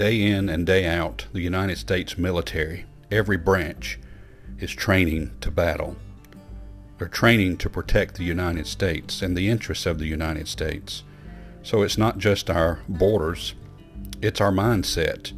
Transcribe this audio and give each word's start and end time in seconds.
Day 0.00 0.22
in 0.22 0.48
and 0.48 0.64
day 0.64 0.86
out, 0.86 1.26
the 1.34 1.42
United 1.42 1.76
States 1.76 2.16
military, 2.16 2.86
every 3.10 3.36
branch, 3.36 3.98
is 4.58 4.70
training 4.70 5.32
to 5.42 5.50
battle. 5.50 5.94
They're 6.96 7.06
training 7.06 7.58
to 7.58 7.68
protect 7.68 8.14
the 8.14 8.24
United 8.24 8.66
States 8.66 9.20
and 9.20 9.36
the 9.36 9.50
interests 9.50 9.84
of 9.84 9.98
the 9.98 10.06
United 10.06 10.48
States. 10.48 11.02
So 11.62 11.82
it's 11.82 11.98
not 11.98 12.16
just 12.16 12.48
our 12.48 12.80
borders, 12.88 13.54
it's 14.22 14.40
our 14.40 14.50
mindset, 14.50 15.34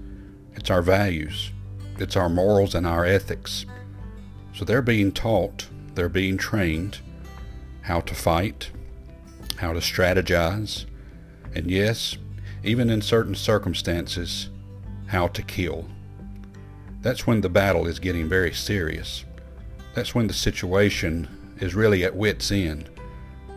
it's 0.54 0.70
our 0.70 0.80
values, 0.80 1.50
it's 1.98 2.14
our 2.14 2.28
morals 2.28 2.76
and 2.76 2.86
our 2.86 3.04
ethics. 3.04 3.66
So 4.54 4.64
they're 4.64 4.80
being 4.80 5.10
taught, 5.10 5.66
they're 5.96 6.08
being 6.08 6.38
trained 6.38 7.00
how 7.80 7.98
to 8.02 8.14
fight, 8.14 8.70
how 9.56 9.72
to 9.72 9.80
strategize, 9.80 10.84
and 11.52 11.68
yes, 11.68 12.16
even 12.62 12.90
in 12.90 13.02
certain 13.02 13.34
circumstances, 13.34 14.50
how 15.12 15.28
to 15.28 15.42
kill. 15.42 15.84
That's 17.02 17.26
when 17.26 17.42
the 17.42 17.50
battle 17.50 17.86
is 17.86 17.98
getting 17.98 18.30
very 18.30 18.54
serious. 18.54 19.26
That's 19.94 20.14
when 20.14 20.26
the 20.26 20.32
situation 20.32 21.28
is 21.60 21.74
really 21.74 22.02
at 22.02 22.16
wit's 22.16 22.50
end, 22.50 22.88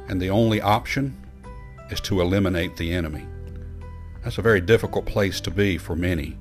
and 0.10 0.22
the 0.22 0.30
only 0.30 0.60
option 0.60 1.16
is 1.90 2.02
to 2.02 2.20
eliminate 2.20 2.76
the 2.76 2.92
enemy. 2.92 3.26
That's 4.22 4.38
a 4.38 4.42
very 4.42 4.60
difficult 4.60 5.06
place 5.06 5.40
to 5.42 5.50
be 5.50 5.78
for 5.78 5.96
many, 5.96 6.38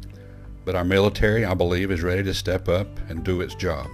but 0.64 0.74
our 0.74 0.84
military, 0.84 1.44
I 1.44 1.54
believe, 1.54 1.92
is 1.92 2.02
ready 2.02 2.24
to 2.24 2.34
step 2.34 2.68
up 2.68 2.88
and 3.08 3.22
do 3.22 3.40
its 3.40 3.54
job. 3.54 3.86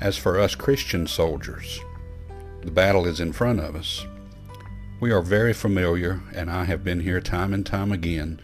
As 0.00 0.18
for 0.18 0.40
us 0.40 0.56
Christian 0.56 1.06
soldiers, 1.06 1.78
the 2.62 2.72
battle 2.72 3.06
is 3.06 3.20
in 3.20 3.32
front 3.32 3.60
of 3.60 3.76
us. 3.76 4.04
We 4.98 5.12
are 5.12 5.22
very 5.22 5.52
familiar, 5.52 6.22
and 6.34 6.50
I 6.50 6.64
have 6.64 6.82
been 6.82 7.00
here 7.00 7.20
time 7.20 7.54
and 7.54 7.64
time 7.64 7.92
again, 7.92 8.40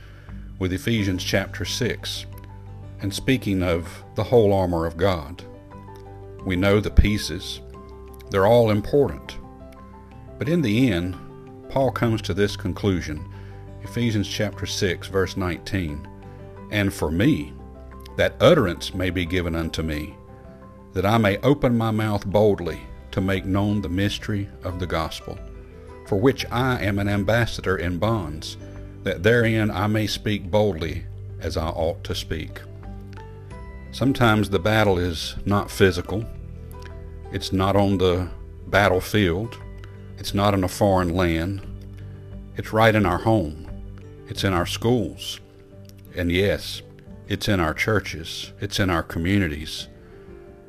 with 0.58 0.72
Ephesians 0.72 1.24
chapter 1.24 1.64
6, 1.64 2.26
and 3.00 3.12
speaking 3.12 3.62
of 3.62 4.04
the 4.14 4.24
whole 4.24 4.52
armor 4.52 4.86
of 4.86 4.96
God. 4.96 5.42
We 6.44 6.56
know 6.56 6.80
the 6.80 6.90
pieces, 6.90 7.60
they're 8.30 8.46
all 8.46 8.70
important. 8.70 9.38
But 10.38 10.48
in 10.48 10.62
the 10.62 10.90
end, 10.90 11.16
Paul 11.68 11.90
comes 11.90 12.22
to 12.22 12.34
this 12.34 12.56
conclusion 12.56 13.28
Ephesians 13.82 14.28
chapter 14.28 14.66
6, 14.66 15.08
verse 15.08 15.36
19. 15.36 16.08
And 16.70 16.92
for 16.92 17.10
me, 17.10 17.52
that 18.16 18.36
utterance 18.40 18.94
may 18.94 19.10
be 19.10 19.26
given 19.26 19.54
unto 19.54 19.82
me, 19.82 20.16
that 20.92 21.06
I 21.06 21.18
may 21.18 21.38
open 21.38 21.76
my 21.76 21.90
mouth 21.90 22.26
boldly 22.26 22.80
to 23.10 23.20
make 23.20 23.44
known 23.44 23.82
the 23.82 23.88
mystery 23.88 24.48
of 24.64 24.78
the 24.78 24.86
gospel, 24.86 25.38
for 26.06 26.16
which 26.16 26.46
I 26.50 26.82
am 26.82 26.98
an 26.98 27.08
ambassador 27.08 27.76
in 27.76 27.98
bonds, 27.98 28.56
that 29.02 29.22
therein 29.22 29.70
I 29.70 29.86
may 29.86 30.06
speak 30.06 30.50
boldly 30.50 31.04
as 31.40 31.56
I 31.56 31.68
ought 31.68 32.04
to 32.04 32.14
speak. 32.14 32.60
Sometimes 33.90 34.48
the 34.48 34.58
battle 34.58 34.98
is 34.98 35.36
not 35.44 35.70
physical, 35.70 36.24
it's 37.32 37.52
not 37.52 37.76
on 37.76 37.98
the 37.98 38.28
battlefield. 38.66 39.58
It's 40.18 40.34
not 40.34 40.54
in 40.54 40.64
a 40.64 40.68
foreign 40.68 41.14
land. 41.14 41.62
It's 42.56 42.72
right 42.72 42.94
in 42.94 43.06
our 43.06 43.18
home. 43.18 43.70
It's 44.28 44.44
in 44.44 44.52
our 44.52 44.66
schools. 44.66 45.40
And 46.16 46.30
yes, 46.30 46.82
it's 47.28 47.48
in 47.48 47.60
our 47.60 47.74
churches. 47.74 48.52
It's 48.60 48.78
in 48.78 48.90
our 48.90 49.02
communities. 49.02 49.88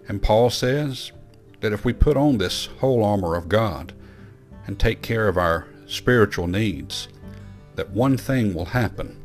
And 0.08 0.22
Paul 0.22 0.50
says 0.50 1.12
that 1.62 1.74
if 1.74 1.86
we 1.86 1.94
put 1.94 2.18
on 2.18 2.38
this 2.38 2.68
whole 2.80 3.04
armor 3.04 3.36
of 3.36 3.50
God 3.50 3.94
and 4.68 4.80
take 4.80 5.02
care 5.02 5.28
of 5.28 5.38
our 5.38 5.68
spiritual 5.86 6.48
needs, 6.48 7.08
that 7.76 7.92
one 7.92 8.18
thing 8.18 8.54
will 8.54 8.66
happen, 8.66 9.20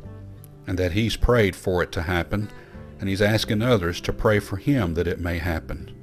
and 0.67 0.77
that 0.77 0.93
he's 0.93 1.15
prayed 1.15 1.55
for 1.55 1.83
it 1.83 1.91
to 1.93 2.03
happen, 2.03 2.49
and 2.99 3.09
he's 3.09 3.21
asking 3.21 3.61
others 3.61 4.01
to 4.01 4.13
pray 4.13 4.39
for 4.39 4.57
him 4.57 4.93
that 4.95 5.07
it 5.07 5.19
may 5.19 5.37
happen 5.37 5.95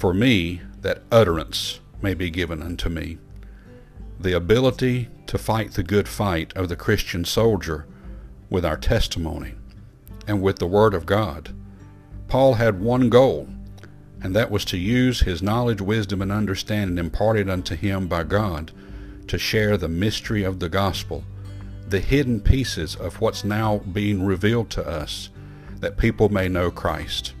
for 0.00 0.14
me 0.14 0.62
that 0.80 1.02
utterance 1.12 1.78
may 2.00 2.14
be 2.14 2.30
given 2.30 2.62
unto 2.62 2.88
me. 2.88 3.18
The 4.18 4.32
ability 4.32 5.10
to 5.26 5.36
fight 5.36 5.72
the 5.72 5.82
good 5.82 6.08
fight 6.08 6.56
of 6.56 6.70
the 6.70 6.76
Christian 6.76 7.26
soldier 7.26 7.86
with 8.48 8.64
our 8.64 8.78
testimony 8.78 9.52
and 10.26 10.40
with 10.40 10.58
the 10.58 10.66
Word 10.66 10.94
of 10.94 11.04
God. 11.04 11.54
Paul 12.28 12.54
had 12.54 12.80
one 12.80 13.10
goal, 13.10 13.46
and 14.22 14.34
that 14.34 14.50
was 14.50 14.64
to 14.66 14.78
use 14.78 15.20
his 15.20 15.42
knowledge, 15.42 15.82
wisdom, 15.82 16.22
and 16.22 16.32
understanding 16.32 16.96
imparted 16.96 17.50
unto 17.50 17.76
him 17.76 18.08
by 18.08 18.24
God 18.24 18.72
to 19.26 19.36
share 19.36 19.76
the 19.76 19.88
mystery 19.88 20.42
of 20.44 20.60
the 20.60 20.70
gospel, 20.70 21.24
the 21.90 22.00
hidden 22.00 22.40
pieces 22.40 22.94
of 22.94 23.20
what's 23.20 23.44
now 23.44 23.78
being 23.78 24.24
revealed 24.24 24.70
to 24.70 24.88
us, 24.88 25.28
that 25.80 25.98
people 25.98 26.28
may 26.28 26.48
know 26.48 26.70
Christ. 26.70 27.34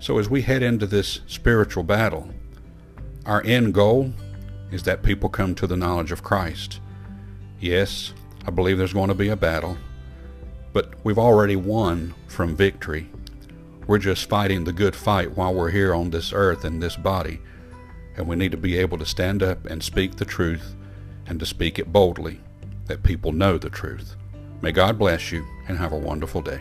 So 0.00 0.18
as 0.18 0.28
we 0.28 0.42
head 0.42 0.62
into 0.62 0.86
this 0.86 1.20
spiritual 1.26 1.84
battle, 1.84 2.30
our 3.24 3.42
end 3.44 3.74
goal 3.74 4.12
is 4.72 4.82
that 4.82 5.02
people 5.02 5.28
come 5.28 5.54
to 5.54 5.66
the 5.66 5.76
knowledge 5.76 6.12
of 6.12 6.22
Christ. 6.24 6.80
Yes, 7.60 8.12
I 8.46 8.50
believe 8.50 8.78
there's 8.78 8.92
going 8.92 9.08
to 9.08 9.14
be 9.14 9.28
a 9.28 9.36
battle, 9.36 9.76
but 10.72 10.94
we've 11.04 11.18
already 11.18 11.56
won 11.56 12.14
from 12.26 12.56
victory. 12.56 13.08
We're 13.86 13.98
just 13.98 14.28
fighting 14.28 14.64
the 14.64 14.72
good 14.72 14.96
fight 14.96 15.36
while 15.36 15.54
we're 15.54 15.70
here 15.70 15.94
on 15.94 16.10
this 16.10 16.32
earth 16.32 16.64
in 16.64 16.80
this 16.80 16.96
body, 16.96 17.40
and 18.16 18.26
we 18.26 18.34
need 18.34 18.50
to 18.50 18.56
be 18.56 18.76
able 18.76 18.98
to 18.98 19.06
stand 19.06 19.42
up 19.42 19.66
and 19.66 19.82
speak 19.82 20.16
the 20.16 20.24
truth 20.24 20.74
and 21.26 21.38
to 21.40 21.46
speak 21.46 21.78
it 21.78 21.92
boldly, 21.92 22.40
that 22.88 23.02
people 23.02 23.32
know 23.32 23.58
the 23.58 23.70
truth. 23.70 24.16
May 24.60 24.72
God 24.72 24.98
bless 24.98 25.30
you 25.30 25.46
and 25.68 25.78
have 25.78 25.92
a 25.92 25.98
wonderful 25.98 26.42
day. 26.42 26.60